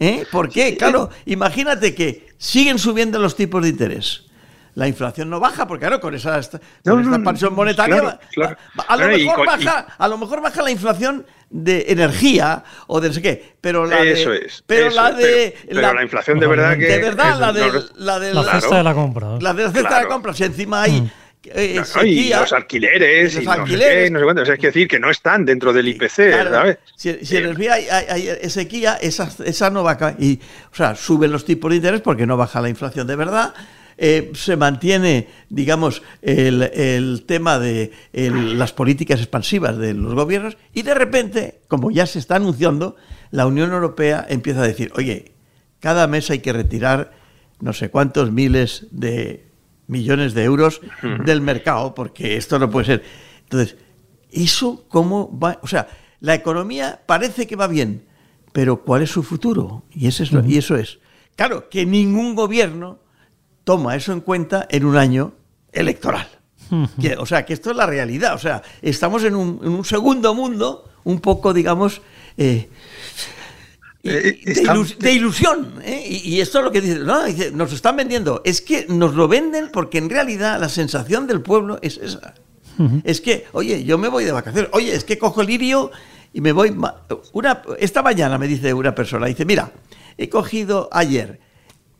¿Eh? 0.00 0.26
¿Por 0.32 0.48
qué? 0.48 0.76
Claro, 0.76 1.08
imagínate 1.24 1.94
que 1.94 2.29
siguen 2.40 2.78
subiendo 2.78 3.18
los 3.18 3.36
tipos 3.36 3.62
de 3.62 3.68
interés. 3.68 4.24
La 4.74 4.88
inflación 4.88 5.28
no 5.28 5.40
baja, 5.40 5.66
porque 5.66 5.82
claro, 5.82 6.00
con 6.00 6.14
esa, 6.14 6.38
expansión 6.38 7.54
monetaria, 7.54 8.18
A, 8.88 8.96
lo 8.96 9.08
mejor 9.08 9.46
baja, 9.46 9.86
a 9.98 10.08
lo 10.08 10.16
mejor 10.16 10.40
baja 10.40 10.62
la 10.62 10.70
inflación 10.70 11.26
de 11.50 11.86
energía 11.88 12.64
o 12.86 13.00
de 13.00 13.08
no 13.08 13.14
sé 13.14 13.20
qué, 13.20 13.56
pero 13.60 13.84
la 13.84 14.02
eso 14.04 14.30
de, 14.30 14.46
es, 14.46 14.62
pero 14.64 14.88
la 14.90 15.10
de 15.10 15.54
pero, 15.68 15.92
la, 15.92 16.02
inflación 16.02 16.38
de 16.38 16.46
verdad 16.46 16.78
que 16.78 16.86
de 16.86 16.98
verdad 16.98 17.40
la 17.40 17.52
de 17.52 17.82
la 17.96 18.20
de 18.20 18.32
la, 18.32 18.44
cesta 18.44 18.76
de 18.76 18.84
la 18.84 18.94
compra, 18.94 19.38
la 19.40 19.52
de 19.52 19.64
la 19.64 19.72
cesta 19.72 19.96
de 19.96 20.04
la 20.04 20.08
compra, 20.08 20.32
si 20.32 20.44
encima 20.44 20.82
hay 20.82 21.00
mm. 21.02 21.10
Eh, 21.44 21.82
y 22.04 22.30
los 22.30 22.52
alquileres, 22.52 23.34
los 23.34 23.44
y 23.44 23.48
alquileres, 23.48 24.10
no 24.10 24.18
sé, 24.18 24.24
qué, 24.24 24.40
o 24.40 24.44
sea, 24.44 24.56
que 24.58 24.66
decir 24.66 24.88
que 24.88 24.98
no 24.98 25.10
están 25.10 25.46
dentro 25.46 25.72
del 25.72 25.88
IPC, 25.88 26.32
¿sabes? 26.50 26.78
Si, 26.96 27.24
si 27.24 27.36
en 27.38 27.44
energía 27.44 27.74
hay, 27.74 27.86
hay, 27.88 28.28
hay, 28.28 28.50
sequía, 28.50 28.96
esa, 29.00 29.30
esa 29.44 29.70
no 29.70 29.82
va 29.82 30.16
y, 30.18 30.38
o 30.70 30.74
sea, 30.74 30.94
suben 30.94 31.32
los 31.32 31.46
tipos 31.46 31.70
de 31.70 31.76
interés 31.76 32.02
porque 32.02 32.26
no 32.26 32.36
baja 32.36 32.60
la 32.60 32.68
inflación 32.68 33.06
de 33.06 33.16
verdad. 33.16 33.54
Eh, 34.02 34.32
se 34.34 34.56
mantiene, 34.56 35.28
digamos, 35.50 36.02
el, 36.22 37.22
tema 37.26 37.58
de 37.58 37.92
las 38.12 38.72
políticas 38.72 39.20
expansivas 39.20 39.76
de 39.76 39.92
los 39.92 40.14
gobiernos. 40.14 40.56
Y 40.72 40.82
de 40.82 40.94
repente, 40.94 41.60
como 41.68 41.90
ya 41.90 42.06
se 42.06 42.18
está 42.18 42.36
anunciando, 42.36 42.96
la 43.30 43.46
Unión 43.46 43.72
Europea 43.72 44.26
empieza 44.28 44.62
a 44.62 44.66
decir, 44.66 44.90
oye, 44.94 45.32
cada 45.80 46.06
mes 46.06 46.30
hay 46.30 46.38
que 46.38 46.52
retirar 46.52 47.12
no 47.60 47.74
sé 47.74 47.90
cuántos 47.90 48.32
miles 48.32 48.86
de 48.90 49.49
millones 49.90 50.32
de 50.34 50.44
euros 50.44 50.80
del 51.24 51.40
mercado, 51.40 51.94
porque 51.94 52.36
esto 52.36 52.58
no 52.58 52.70
puede 52.70 52.86
ser. 52.86 53.02
Entonces, 53.42 53.76
¿eso 54.30 54.86
cómo 54.88 55.38
va? 55.38 55.58
O 55.62 55.66
sea, 55.66 55.88
la 56.20 56.34
economía 56.34 57.02
parece 57.06 57.46
que 57.46 57.56
va 57.56 57.66
bien, 57.66 58.06
pero 58.52 58.82
¿cuál 58.82 59.02
es 59.02 59.10
su 59.10 59.22
futuro? 59.22 59.84
Y, 59.90 60.06
eso 60.06 60.22
es, 60.22 60.30
y 60.46 60.56
eso 60.56 60.76
es. 60.76 60.98
Claro, 61.36 61.68
que 61.68 61.84
ningún 61.86 62.34
gobierno 62.34 63.00
toma 63.64 63.96
eso 63.96 64.12
en 64.12 64.20
cuenta 64.20 64.66
en 64.70 64.84
un 64.84 64.96
año 64.96 65.32
electoral. 65.72 66.28
o 67.18 67.26
sea, 67.26 67.44
que 67.44 67.52
esto 67.52 67.70
es 67.70 67.76
la 67.76 67.86
realidad. 67.86 68.34
O 68.34 68.38
sea, 68.38 68.62
estamos 68.82 69.24
en 69.24 69.34
un, 69.34 69.84
segundo 69.84 70.34
mundo, 70.34 70.88
un 71.04 71.20
poco, 71.20 71.52
digamos, 71.52 72.02
eh, 72.36 72.68
eh, 74.02 74.40
de, 74.98 75.12
ilusión. 75.12 75.74
¿eh? 75.82 76.04
Y, 76.08 76.40
esto 76.40 76.58
es 76.58 76.64
lo 76.64 76.72
que 76.72 76.80
dice, 76.80 76.98
no, 77.00 77.24
dice, 77.24 77.50
nos 77.52 77.72
están 77.72 77.96
vendiendo. 77.96 78.40
Es 78.44 78.60
que 78.60 78.86
nos 78.88 79.14
lo 79.14 79.28
venden 79.28 79.70
porque 79.72 79.98
en 79.98 80.08
realidad 80.08 80.58
la 80.60 80.68
sensación 80.68 81.26
del 81.26 81.42
pueblo 81.42 81.78
es 81.82 81.98
esa. 81.98 82.34
Es 83.04 83.20
que, 83.20 83.44
oye, 83.52 83.84
yo 83.84 83.98
me 83.98 84.08
voy 84.08 84.24
de 84.24 84.32
vacaciones. 84.32 84.70
Oye, 84.72 84.94
es 84.94 85.04
que 85.04 85.18
cojo 85.18 85.42
el 85.42 85.48
lirio 85.48 85.90
y 86.32 86.40
me 86.40 86.52
voy. 86.52 86.74
Una, 87.32 87.62
esta 87.78 88.02
mañana 88.02 88.38
me 88.38 88.48
dice 88.48 88.72
una 88.72 88.94
persona, 88.94 89.26
dice, 89.26 89.44
mira, 89.44 89.70
he 90.16 90.30
cogido 90.30 90.88
ayer 90.90 91.40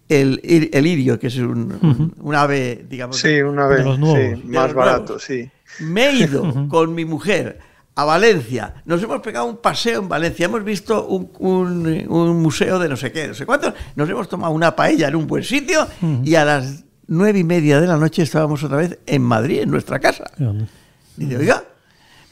el, 0.08 0.40
el 0.72 0.86
irio, 0.86 1.18
que 1.18 1.26
es 1.26 1.36
un, 1.36 2.34
ave, 2.34 2.86
digamos. 2.88 3.18
Sí, 3.18 3.42
un 3.42 3.58
ave 3.58 4.36
más 4.44 4.72
barato, 4.72 5.18
sí. 5.18 5.50
Me 5.80 6.08
he 6.08 6.12
ido 6.14 6.66
con 6.68 6.94
mi 6.94 7.04
mujer 7.04 7.58
a 8.00 8.04
Valencia. 8.04 8.74
Nos 8.86 9.02
hemos 9.02 9.20
pegado 9.20 9.46
un 9.46 9.58
paseo 9.58 10.00
en 10.00 10.08
Valencia. 10.08 10.46
Hemos 10.46 10.64
visto 10.64 11.06
un, 11.06 11.30
un, 11.38 12.42
museo 12.42 12.78
de 12.78 12.88
no 12.88 12.96
sé 12.96 13.12
qué, 13.12 13.28
no 13.28 13.34
sé 13.34 13.44
cuánto. 13.44 13.72
Nos 13.94 14.08
hemos 14.08 14.28
tomado 14.28 14.52
una 14.52 14.74
paella 14.74 15.08
en 15.08 15.16
un 15.16 15.26
buen 15.26 15.44
sitio 15.44 15.86
y 16.24 16.34
a 16.34 16.44
las 16.44 16.84
nueve 17.06 17.40
y 17.40 17.44
media 17.44 17.80
de 17.80 17.86
la 17.86 17.96
noche 17.96 18.22
estábamos 18.22 18.62
otra 18.64 18.78
vez 18.78 18.98
en 19.06 19.22
Madrid, 19.22 19.60
en 19.60 19.70
nuestra 19.70 19.98
casa. 19.98 20.30
Y 21.18 21.26
digo, 21.26 21.40
oiga, 21.40 21.64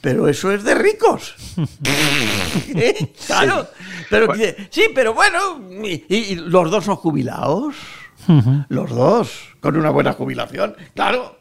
pero 0.01 0.29
eso 0.29 0.53
es 0.53 0.65
de 0.65 0.75
ricos. 0.75 1.35
¿Eh? 2.75 3.13
Claro. 3.27 3.69
Pero, 4.09 4.33
sí, 4.71 4.85
pero 4.95 5.13
bueno, 5.13 5.61
y, 5.83 6.35
los 6.37 6.71
dos 6.71 6.85
son 6.85 6.97
jubilados. 6.97 7.77
Los 8.69 8.91
dos, 8.91 9.57
con 9.61 9.77
una 9.77 9.91
buena 9.91 10.13
jubilación. 10.13 10.77
Claro. 10.95 11.38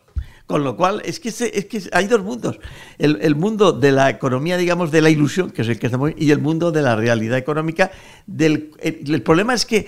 Con 0.48 0.64
lo 0.64 0.78
cual, 0.78 1.02
es 1.04 1.20
que, 1.20 1.30
es 1.30 1.66
que 1.66 1.84
hay 1.92 2.08
dos 2.08 2.24
mundos. 2.24 2.60
El, 2.98 3.36
mundo 3.36 3.74
de 3.74 3.92
la 3.92 4.10
economía, 4.10 4.56
digamos, 4.56 4.92
de 4.92 5.02
la 5.02 5.10
ilusión, 5.10 5.52
que 5.52 5.62
es 5.62 5.68
el 5.68 5.78
que 5.78 5.88
estamos, 5.88 6.12
y 6.16 6.32
el 6.32 6.40
mundo 6.40 6.72
de 6.72 6.82
la 6.82 6.96
realidad 6.96 7.38
económica. 7.38 7.92
Del, 8.26 8.72
el 8.82 9.22
problema 9.22 9.54
es 9.54 9.66
que 9.66 9.88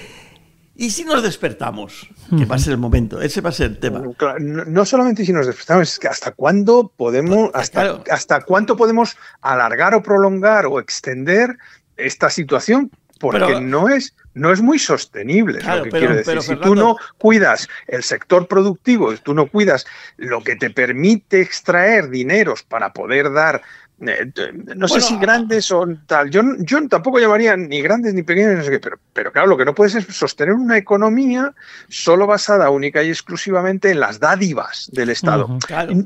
¿Y 0.79 0.91
si 0.91 1.03
nos 1.03 1.21
despertamos? 1.21 2.07
Que 2.37 2.45
va 2.45 2.55
a 2.55 2.57
ser 2.57 2.71
el 2.71 2.77
momento, 2.77 3.21
ese 3.21 3.41
va 3.41 3.49
a 3.49 3.51
ser 3.51 3.71
el 3.71 3.79
tema. 3.79 4.01
No, 4.39 4.85
solamente 4.85 5.25
si 5.25 5.33
nos 5.33 5.45
despertamos, 5.45 5.91
es 5.91 5.99
que 5.99 6.07
hasta 6.07 6.31
cuándo 6.31 6.93
podemos, 6.95 7.51
pues, 7.51 7.53
hasta, 7.53 8.01
hasta 8.09 8.41
cuánto 8.43 8.77
podemos 8.77 9.17
alargar 9.41 9.93
o 9.93 10.01
prolongar 10.01 10.67
o 10.67 10.79
extender 10.79 11.57
esta 11.97 12.29
situación, 12.29 12.91
porque 13.19 13.59
no 13.61 13.89
es 13.89 14.15
no 14.33 14.51
es 14.51 14.61
muy 14.61 14.79
sostenible, 14.79 15.61
lo 15.61 15.83
que 15.83 15.89
quiero 15.89 16.15
decir. 16.15 16.41
si 16.41 16.55
tú 16.55 16.73
no 16.73 16.95
cuidas 17.17 17.67
el 17.87 18.03
sector 18.03 18.47
productivo, 18.47 19.11
si 19.11 19.21
tú 19.21 19.33
no 19.33 19.47
cuidas 19.47 19.85
lo 20.17 20.41
que 20.41 20.55
te 20.55 20.69
permite 20.69 21.41
extraer 21.41 22.09
dineros 22.09 22.63
para 22.63 22.93
poder 22.93 23.33
dar 23.33 23.61
eh, 24.01 24.31
no 24.75 24.87
sé 24.87 25.01
si 25.01 25.17
grandes 25.17 25.71
o 25.71 25.85
tal. 26.05 26.29
Yo, 26.29 26.41
yo 26.59 26.87
tampoco 26.87 27.19
llamaría 27.19 27.57
ni 27.57 27.81
grandes 27.81 28.13
ni 28.13 28.23
pequeños, 28.23 28.55
no 28.57 28.63
sé 28.63 28.71
qué, 28.71 28.79
pero, 28.79 28.99
pero 29.13 29.31
claro, 29.31 29.47
lo 29.47 29.57
que 29.57 29.65
no 29.65 29.73
puedes 29.75 29.95
es 29.95 30.05
sostener 30.15 30.53
una 30.53 30.77
economía 30.77 31.53
solo 31.87 32.27
basada 32.27 32.69
única 32.69 33.03
y 33.03 33.09
exclusivamente 33.09 33.91
en 33.91 33.99
las 33.99 34.19
dádivas 34.19 34.89
del 34.91 35.09
Estado. 35.09 35.57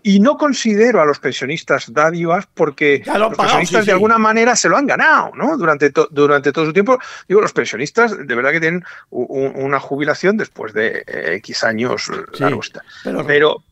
y, 0.03 0.19
no 0.19 0.37
considero 0.37 1.01
a 1.01 1.05
los 1.05 1.19
pensionistas 1.19 1.91
dádivas 1.91 2.47
porque 2.53 3.03
los 3.05 3.35
pensionistas 3.35 3.85
de 3.85 3.91
alguna 3.91 4.17
manera 4.17 4.55
se 4.55 4.69
lo 4.69 4.77
han 4.77 4.87
ganado, 4.87 5.31
¿no? 5.35 5.57
Durante, 5.57 5.91
durante 6.11 6.53
todo 6.53 6.65
su 6.65 6.73
tiempo. 6.73 6.97
Digo, 7.27 7.41
los 7.41 7.51
pensionistas 7.51 8.17
de 8.17 8.35
verdad 8.35 8.51
que 8.51 8.61
tienen 8.61 8.85
una 9.09 9.79
jubilación 9.79 10.37
después 10.37 10.73
de 10.73 11.03
eh, 11.05 11.35
X 11.35 11.63
años 11.65 12.09
largos. 12.39 12.71
pero 13.03 13.23
pero, 13.33 13.63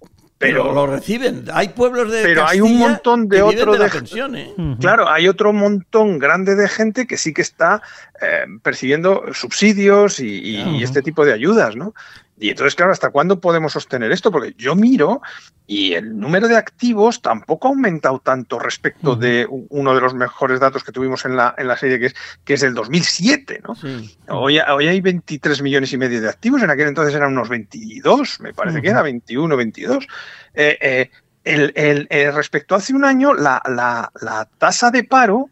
lo 0.50 0.88
reciben. 0.88 1.46
Hay 1.54 1.70
pueblos 1.70 2.12
de. 2.12 2.24
Pero 2.24 2.48
hay 2.48 2.62
un 2.62 2.78
montón 2.78 3.28
de 3.28 3.42
otros 3.42 3.78
de, 3.78 3.90
pensiones. 3.90 4.50
Claro, 4.80 5.10
hay 5.10 5.28
otro 5.28 5.54
montón 5.54 6.20
grande 6.20 6.56
de 6.56 6.68
gente 6.68 7.08
que 7.08 7.18
sí 7.18 7.34
que 7.34 7.42
está 7.42 7.82
eh, 8.22 8.46
percibiendo 8.62 9.26
subsidios 9.34 10.20
y, 10.20 10.84
este 10.84 11.02
tipo 11.02 11.26
de 11.26 11.34
ayudas, 11.34 11.76
¿no? 11.76 11.94
Y 12.42 12.50
entonces, 12.50 12.74
claro, 12.74 12.92
¿hasta 12.92 13.12
cuándo 13.12 13.40
podemos 13.40 13.74
sostener 13.74 14.12
esto? 14.12 14.32
Porque 14.32 14.56
yo 14.58 14.74
miro 14.74 15.22
y 15.68 15.94
el 15.94 16.18
número 16.18 16.48
de 16.48 16.58
activos 16.58 17.22
tampoco 17.22 17.68
ha 17.68 17.70
aumentado 17.70 18.18
tanto 18.18 18.58
respecto 18.58 19.16
de 19.16 19.46
uno 19.70 19.94
de 19.94 20.02
los 20.02 20.16
mejores 20.16 20.60
datos 20.60 20.84
que 20.84 20.92
tuvimos 20.92 21.24
en 21.26 21.36
la, 21.36 21.54
en 21.56 21.68
la 21.68 21.78
serie, 21.78 22.00
que 22.00 22.08
es, 22.08 22.16
que 22.44 22.56
es 22.56 22.64
el 22.64 22.74
2007, 22.74 23.62
¿no? 23.64 23.76
Hoy, 24.36 24.58
hoy 24.58 24.88
hay 24.88 25.02
23 25.02 25.62
millones 25.62 25.94
y 25.94 25.98
medio 25.98 26.20
de 26.20 26.30
activos, 26.30 26.64
en 26.64 26.72
aquel 26.72 26.88
entonces 26.88 27.14
eran 27.14 27.34
unos 27.34 27.48
22, 27.48 28.40
me 28.40 28.56
parece 28.56 28.82
que 28.82 28.90
era 28.90 29.04
21, 29.04 29.56
22. 29.56 30.08
Eh, 30.56 30.78
eh, 30.82 31.12
el, 31.44 31.72
el, 31.76 32.08
eh, 32.10 32.32
respecto 32.32 32.74
a 32.74 32.80
hace 32.80 32.96
un 32.96 33.06
año, 33.06 33.36
la, 33.36 33.62
la, 33.68 34.12
la 34.20 34.50
tasa 34.58 34.90
de 34.90 35.04
paro 35.04 35.52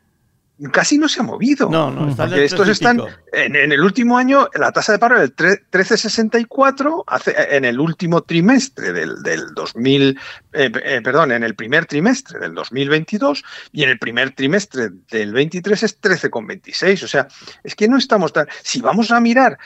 casi 0.71 0.97
no 0.97 1.07
se 1.07 1.21
ha 1.21 1.23
movido. 1.23 1.69
No, 1.69 1.89
no, 1.89 2.09
está 2.09 2.25
estos 2.37 2.67
están 2.67 3.01
en, 3.31 3.55
el 3.55 3.81
último 3.81 4.17
año 4.17 4.49
la 4.55 4.71
tasa 4.71 4.91
de 4.91 4.99
paro 4.99 5.15
era 5.15 5.23
el 5.23 5.35
13.64 5.35 7.03
en 7.51 7.65
el 7.65 7.79
último 7.79 8.21
trimestre 8.21 8.91
del, 8.91 9.21
del 9.23 9.53
2000 9.53 10.19
eh, 10.53 10.71
eh, 10.83 11.01
perdón, 11.03 11.31
en 11.31 11.43
el 11.43 11.55
primer 11.55 11.85
trimestre 11.85 12.39
del 12.39 12.53
2022 12.55 13.43
y 13.71 13.83
en 13.83 13.89
el 13.89 13.99
primer 13.99 14.31
trimestre 14.31 14.89
del 15.11 15.31
23 15.31 15.83
es 15.83 16.01
13,26, 16.01 17.03
o 17.03 17.07
sea, 17.07 17.27
es 17.63 17.75
que 17.75 17.87
no 17.87 17.97
estamos 17.97 18.33
tan 18.33 18.47
si 18.63 18.81
vamos 18.81 19.11
a 19.11 19.19
mirar 19.19 19.57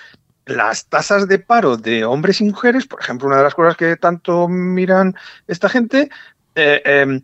las 0.46 0.88
tasas 0.88 1.28
de 1.28 1.40
paro 1.40 1.78
de 1.78 2.04
hombres 2.04 2.42
y 2.42 2.44
mujeres, 2.44 2.86
por 2.86 3.00
ejemplo, 3.00 3.28
una 3.28 3.38
de 3.38 3.44
las 3.44 3.56
cosas 3.56 3.78
que 3.78 3.96
tanto 3.96 4.48
miran 4.50 5.16
esta 5.48 5.70
gente, 5.70 6.10
eh, 6.56 6.82
em, 6.86 7.22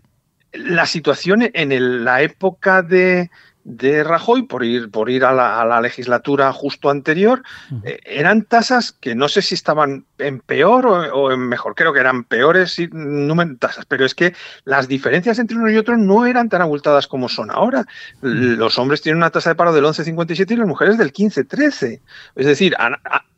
la 0.53 0.85
situación 0.85 1.49
en 1.53 2.03
la 2.05 2.21
época 2.21 2.81
de, 2.81 3.29
de 3.63 4.03
Rajoy, 4.03 4.43
por 4.43 4.63
ir, 4.63 4.89
por 4.89 5.09
ir 5.09 5.25
a, 5.25 5.33
la, 5.33 5.81
legislatura 5.81 6.51
justo 6.53 6.89
anterior, 6.89 7.43
eh, 7.83 7.99
eran 8.05 8.43
tasas 8.43 8.91
que 8.91 9.15
no 9.15 9.27
sé 9.27 9.41
si 9.41 9.55
estaban 9.55 10.05
en 10.17 10.39
peor 10.39 10.85
o, 10.87 11.31
en 11.31 11.39
mejor, 11.41 11.75
creo 11.75 11.93
que 11.93 11.99
eran 11.99 12.23
peores 12.23 12.77
tasas, 13.59 13.85
pero 13.85 14.05
es 14.05 14.15
que 14.15 14.33
las 14.65 14.87
diferencias 14.87 15.39
entre 15.39 15.57
unos 15.57 15.71
y 15.71 15.77
otros 15.77 15.97
no 15.97 16.25
eran 16.25 16.49
tan 16.49 16.61
abultadas 16.61 17.07
como 17.07 17.29
son 17.29 17.51
ahora. 17.51 17.85
Los 18.21 18.77
hombres 18.79 19.01
tienen 19.01 19.17
una 19.17 19.29
tasa 19.29 19.51
de 19.51 19.55
paro 19.55 19.73
del 19.73 19.85
11,57 19.85 20.51
y 20.51 20.55
las 20.55 20.67
mujeres 20.67 20.97
del 20.97 21.13
15,13. 21.13 22.01
Es 22.35 22.45
decir, 22.45 22.75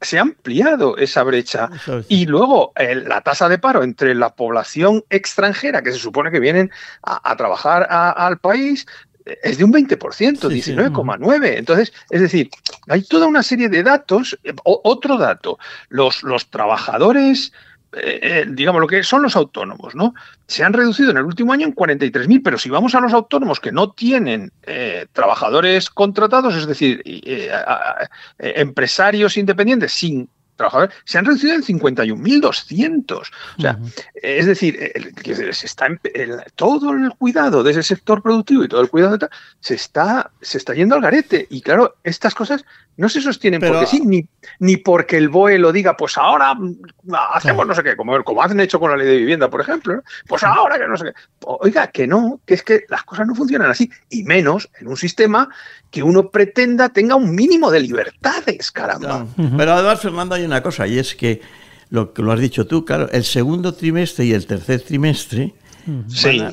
se 0.01 0.17
ha 0.17 0.21
ampliado 0.21 0.97
esa 0.97 1.23
brecha. 1.23 1.69
Y 2.07 2.25
luego 2.25 2.73
la 3.05 3.21
tasa 3.21 3.49
de 3.49 3.59
paro 3.59 3.83
entre 3.83 4.15
la 4.15 4.35
población 4.35 5.03
extranjera, 5.09 5.81
que 5.81 5.91
se 5.91 5.99
supone 5.99 6.31
que 6.31 6.39
vienen 6.39 6.71
a, 7.03 7.35
trabajar 7.35 7.87
al 7.89 8.39
país, 8.39 8.85
es 9.25 9.57
de 9.57 9.63
un 9.63 9.73
20%, 9.73 9.97
19,9%. 9.97 11.57
Entonces, 11.57 11.93
es 12.09 12.21
decir, 12.21 12.49
hay 12.87 13.03
toda 13.03 13.27
una 13.27 13.43
serie 13.43 13.69
de 13.69 13.83
datos. 13.83 14.37
otro 14.63 15.17
dato, 15.17 15.59
los, 15.89 16.23
los 16.23 16.49
trabajadores 16.49 17.51
eh, 17.93 18.19
eh, 18.21 18.45
digamos, 18.47 18.79
lo 18.79 18.87
que 18.87 19.03
son 19.03 19.21
los 19.21 19.35
autónomos, 19.35 19.95
¿no? 19.95 20.13
Se 20.47 20.63
han 20.63 20.71
reducido 20.71 21.11
en 21.11 21.17
el 21.17 21.25
último 21.25 21.51
año 21.51 21.67
en 21.67 21.75
43.000, 21.75 22.41
pero 22.41 22.57
si 22.57 22.69
vamos 22.69 22.95
a 22.95 23.01
los 23.01 23.11
autónomos 23.11 23.59
que 23.59 23.73
no 23.73 23.91
tienen 23.91 24.51
trabajadores 25.11 25.89
contratados, 25.89 26.55
es 26.55 26.67
decir, 26.67 27.03
empresarios 28.37 29.35
independientes 29.35 29.91
sin 29.91 30.29
trabajadores 30.61 30.95
se 31.05 31.17
han 31.17 31.25
reducido 31.25 31.53
en 31.53 31.63
51.200. 31.63 33.11
O 33.57 33.61
sea, 33.61 33.79
es 34.15 34.45
decir, 34.45 34.77
se 35.51 35.65
está, 35.65 35.87
todo 36.55 36.91
el 36.91 37.11
cuidado 37.17 37.63
de 37.63 37.71
ese 37.71 37.83
sector 37.83 38.21
productivo 38.21 38.63
y 38.63 38.67
todo 38.67 38.81
el 38.81 38.89
cuidado 38.89 39.17
de 39.17 39.27
se 39.59 39.75
está, 39.75 40.31
se 40.41 40.57
está 40.57 40.73
yendo 40.73 40.95
al 40.95 41.01
garete. 41.01 41.47
Y 41.49 41.61
claro, 41.61 41.95
estas 42.03 42.33
cosas 42.35 42.65
no 42.97 43.09
se 43.09 43.21
sostienen 43.21 43.61
porque 43.61 43.85
sí, 43.85 44.01
ni, 44.05 44.27
ni 44.59 44.77
porque 44.77 45.17
el 45.17 45.29
BOE 45.29 45.57
lo 45.57 45.71
diga, 45.71 45.95
pues 45.95 46.17
ahora 46.17 46.55
hacemos 47.33 47.65
no 47.65 47.73
sé 47.73 47.83
qué, 47.83 47.95
como, 47.95 48.23
como 48.23 48.43
hacen 48.43 48.59
hecho 48.59 48.79
con 48.79 48.91
la 48.91 48.97
ley 48.97 49.07
de 49.07 49.17
vivienda, 49.17 49.49
por 49.49 49.61
ejemplo, 49.61 50.03
pues 50.27 50.43
ahora 50.43 50.77
que 50.77 50.87
no 50.87 50.97
sé 50.97 51.05
qué. 51.05 51.13
Oiga, 51.45 51.87
que 51.87 52.05
no, 52.05 52.41
que 52.45 52.55
es 52.55 52.63
que 52.63 52.85
las 52.89 53.03
cosas 53.03 53.27
no 53.27 53.35
funcionan 53.35 53.71
así, 53.71 53.89
y 54.09 54.23
menos 54.23 54.69
en 54.79 54.87
un 54.87 54.97
sistema 54.97 55.49
que 55.89 56.03
uno 56.03 56.29
pretenda 56.29 56.89
tenga 56.89 57.15
un 57.15 57.33
mínimo 57.33 57.71
de 57.71 57.79
libertades, 57.79 58.71
caramba. 58.71 59.25
Pero 59.35 59.73
además, 59.73 59.99
Fernando, 59.99 60.35
hay 60.35 60.43
una 60.43 60.50
cosa, 60.59 60.87
y 60.87 60.99
es 60.99 61.15
que 61.15 61.41
lo 61.89 62.13
que 62.13 62.21
lo 62.21 62.31
has 62.31 62.39
dicho 62.39 62.67
tú, 62.67 62.83
claro, 62.83 63.09
el 63.11 63.23
segundo 63.23 63.73
trimestre 63.73 64.25
y 64.25 64.33
el 64.33 64.45
tercer 64.45 64.81
trimestre 64.81 65.53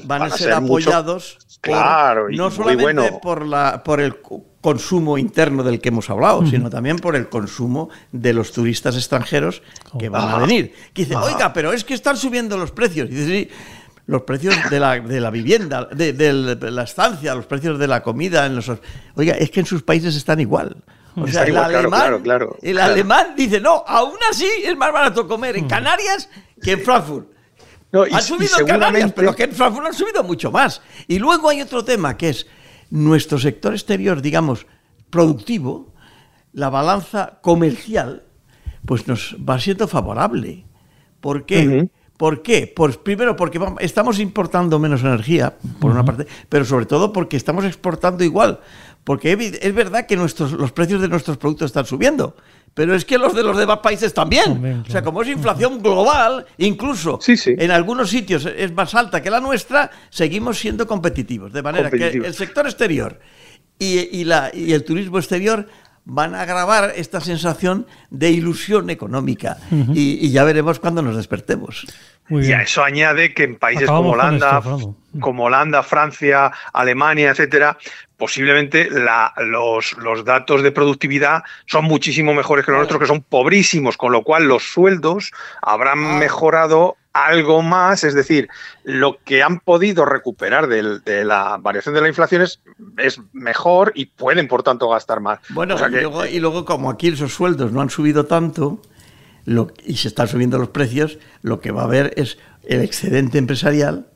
van, 0.05 0.23
a, 0.23 0.31
ser, 0.31 0.53
apoyados 0.53 1.39
claro, 1.61 2.29
no 2.31 2.51
solamente 2.51 3.19
por, 3.23 3.45
la, 3.45 3.83
por 3.85 4.01
el 4.01 4.17
consumo 4.61 5.19
interno 5.19 5.63
del 5.63 5.81
que 5.81 5.89
hemos 5.91 6.11
hablado, 6.11 6.45
sino 6.47 6.71
también 6.71 6.99
por 6.99 7.15
el 7.17 7.29
consumo 7.29 7.91
de 8.13 8.33
los 8.33 8.53
turistas 8.53 8.97
extranjeros 8.97 9.63
que 9.99 10.09
van 10.09 10.29
a 10.29 10.39
venir. 10.39 10.75
Que 10.93 11.05
dice, 11.05 11.17
oiga, 11.17 11.53
pero 11.53 11.73
es 11.73 11.85
que 11.85 11.95
están 11.95 12.17
subiendo 12.17 12.59
los 12.59 12.73
precios. 12.73 13.09
Y 13.11 13.15
dice, 13.15 13.27
sí, 13.27 13.51
los 14.07 14.23
precios 14.23 14.57
de 14.71 14.81
la, 14.81 14.99
de 14.99 15.21
la 15.21 15.31
vivienda, 15.31 15.85
de, 15.85 16.33
la 16.71 16.83
estancia, 16.83 17.35
los 17.35 17.47
precios 17.47 17.79
de 17.79 17.87
la 17.87 18.03
comida. 18.03 18.47
En 18.47 18.57
los, 18.57 18.71
oiga, 19.15 19.35
es 19.35 19.51
que 19.51 19.61
en 19.61 19.67
sus 19.67 19.83
países 19.83 20.17
están 20.17 20.41
igual. 20.41 20.77
O 21.23 21.27
sea, 21.27 21.45
el, 21.45 21.57
alemán, 21.57 22.23
el 22.63 22.79
alemán 22.79 23.35
dice, 23.37 23.61
no, 23.61 23.85
aún 23.87 24.19
así 24.31 24.47
es 24.65 24.77
más 24.77 24.93
barato 24.93 25.27
comer 25.27 25.57
en 25.57 25.67
Canarias 25.67 26.29
que 26.63 26.73
en 26.73 26.81
Frankfurt. 26.81 27.29
No, 27.91 28.03
han 28.03 28.23
subido 28.23 28.59
en 28.61 28.67
Canarias, 28.67 29.13
pero 29.15 29.35
que 29.35 29.45
en 29.45 29.53
Frankfurt 29.53 29.87
han 29.87 29.95
subido 29.95 30.23
mucho 30.23 30.51
más. 30.51 30.83
Y 31.07 31.19
luego 31.19 31.49
hay 31.49 31.63
otro 31.63 31.85
tema 31.85 32.17
que 32.17 32.31
es 32.31 32.47
nuestro 32.91 33.39
sector 33.39 33.73
exterior, 33.73 34.21
digamos, 34.21 34.67
productivo, 35.11 35.95
la 36.53 36.71
balanza 36.71 37.39
comercial, 37.43 38.25
pues 38.85 39.07
nos 39.07 39.37
va 39.49 39.59
siendo 39.59 39.89
favorable. 39.89 40.65
¿Por 41.21 41.47
qué? 41.47 41.89
¿Por 42.19 42.43
qué? 42.43 42.73
Pues 42.75 42.97
primero 42.97 43.37
porque 43.37 43.61
estamos 43.79 44.19
importando 44.19 44.79
menos 44.81 45.03
energía, 45.03 45.57
por 45.79 45.93
una 45.93 46.05
parte, 46.05 46.27
pero 46.49 46.65
sobre 46.65 46.85
todo 46.85 47.13
porque 47.13 47.37
estamos 47.37 47.65
exportando 47.65 48.25
igual. 48.25 48.61
Porque 49.09 49.59
es 49.63 49.75
verdad 49.75 50.05
que 50.05 50.17
nuestros, 50.17 50.53
los 50.53 50.71
precios 50.71 51.01
de 51.01 51.09
nuestros 51.09 51.39
productos 51.39 51.71
están 51.71 51.87
subiendo, 51.87 52.37
pero 52.75 52.95
es 52.95 53.07
que 53.07 53.17
los 53.17 53.35
de 53.35 53.43
los 53.43 53.57
demás 53.57 53.79
países 53.79 54.13
también. 54.13 54.85
O 54.87 54.91
sea, 54.91 55.01
como 55.01 55.23
es 55.23 55.29
inflación 55.29 55.81
global, 55.83 56.45
incluso 56.59 57.19
en 57.27 57.71
algunos 57.71 58.11
sitios 58.11 58.45
es 58.45 58.71
más 58.73 58.95
alta 58.95 59.23
que 59.23 59.31
la 59.31 59.41
nuestra, 59.41 59.91
seguimos 60.11 60.59
siendo 60.59 60.87
competitivos. 60.87 61.55
De 61.55 61.63
manera 61.63 61.91
que 61.91 62.07
el 62.07 62.35
sector 62.35 62.67
exterior 62.67 63.19
y, 63.79 64.25
la, 64.25 64.51
y 64.53 64.75
el 64.75 64.85
turismo 64.85 65.17
exterior 65.17 65.67
van 66.09 66.35
a 66.35 66.43
agravar 66.43 66.95
esta 66.97 67.21
sensación 67.21 67.87
de 68.11 68.31
ilusión 68.31 68.89
económica. 68.89 69.59
y, 69.71 70.31
ya 70.31 70.43
veremos 70.45 70.81
cuando 70.81 71.03
nos 71.03 71.17
despertemos. 71.17 71.87
Y 72.31 72.53
a 72.53 72.63
eso 72.63 72.83
añade 72.83 73.33
que 73.33 73.45
en 73.45 73.57
países 73.57 73.87
como 73.87 74.11
Holanda, 74.11 74.63
como 75.21 75.45
Holanda, 75.45 75.83
Francia, 75.83 76.53
Alemania, 76.73 77.31
etcétera, 77.31 77.79
posiblemente 78.19 78.89
los, 79.37 79.97
los, 79.99 80.25
datos 80.25 80.63
de 80.63 80.73
productividad 80.73 81.43
son 81.67 81.85
muchísimo 81.85 82.35
mejores 82.35 82.67
que 82.67 82.73
los 82.73 82.81
nuestros, 82.81 83.01
que 83.01 83.07
son 83.07 83.23
pobrísimos, 83.23 83.97
con 83.97 84.13
lo 84.13 84.23
cual 84.23 84.45
los 84.45 84.65
sueldos 84.65 85.33
habrán 85.63 86.05
ah. 86.05 86.19
mejorado 86.19 86.98
algo 87.13 87.63
más, 87.63 88.05
es 88.05 88.15
decir, 88.15 88.49
lo 88.85 89.19
que 89.25 89.43
han 89.43 89.61
podido 89.61 90.05
recuperar 90.05 90.69
de, 90.69 91.25
la 91.25 91.57
variación 91.59 91.95
de 91.95 92.01
la 92.01 92.09
inflación 92.09 92.43
es, 92.43 92.61
mejor 93.33 93.93
y 93.95 94.07
pueden, 94.07 94.49
por 94.49 94.63
tanto, 94.63 94.89
gastar 94.89 95.21
más. 95.21 95.41
Bueno, 95.51 95.77
y, 96.29 96.39
luego, 96.39 96.65
como 96.65 96.91
aquí 96.91 97.09
esos 97.09 97.33
sueldos 97.33 97.73
no 97.73 97.81
han 97.81 97.91
subido 97.91 98.27
tanto 98.27 98.81
y 99.85 99.97
se 99.97 100.09
están 100.09 100.29
subiendo 100.29 100.59
los 100.59 100.69
precios, 100.69 101.19
lo 101.43 101.61
que 101.61 101.71
va 101.71 101.83
a 101.83 101.85
haber 101.85 102.13
es 102.17 102.39
el 102.65 102.83
excedente 102.83 103.39
empresarial 103.39 104.07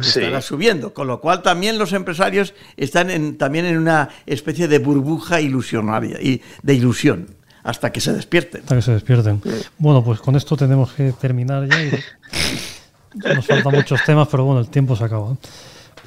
estará 0.00 0.40
subiendo, 0.40 0.94
con 0.94 1.08
lo 1.08 1.20
cual 1.20 1.42
también 1.42 1.78
los 1.78 1.92
empresarios 1.92 2.54
están 2.76 3.10
en, 3.10 3.36
también 3.36 3.66
en 3.66 3.76
una 3.76 4.08
especie 4.26 4.68
de 4.68 4.78
burbuja 4.78 5.40
ilusionaria 5.40 6.20
y 6.20 6.42
de 6.62 6.74
ilusión 6.74 7.26
hasta 7.64 7.90
que 7.90 8.00
se 8.00 8.12
despierten. 8.12 8.60
Hasta 8.60 8.76
que 8.76 8.82
se 8.82 8.92
despierten. 8.92 9.42
Bueno, 9.78 10.04
pues 10.04 10.20
con 10.20 10.36
esto 10.36 10.56
tenemos 10.56 10.92
que 10.92 11.12
terminar 11.12 11.66
ya. 11.68 13.34
nos 13.34 13.46
faltan 13.46 13.74
muchos 13.74 14.04
temas, 14.04 14.28
pero 14.30 14.44
bueno, 14.44 14.60
el 14.60 14.68
tiempo 14.68 14.94
se 14.94 15.04
acaba. 15.04 15.36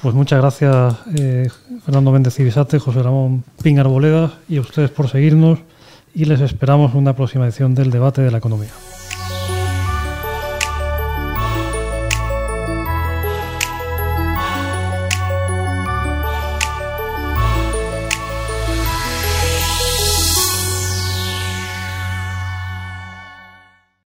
Pues 0.00 0.14
muchas 0.14 0.40
gracias, 0.40 0.94
eh, 1.18 1.48
Fernando 1.84 2.12
Méndez 2.12 2.34
Cibisate, 2.34 2.78
José 2.78 3.02
Ramón 3.02 3.42
Pin 3.62 3.80
Arboleda 3.80 4.32
y 4.48 4.58
a 4.58 4.60
ustedes 4.60 4.90
por 4.90 5.08
seguirnos 5.08 5.58
y 6.14 6.24
les 6.24 6.40
esperamos 6.40 6.92
en 6.92 6.98
una 6.98 7.16
próxima 7.16 7.46
edición 7.46 7.74
del 7.74 7.90
debate 7.90 8.22
de 8.22 8.30
la 8.30 8.38
economía. 8.38 8.70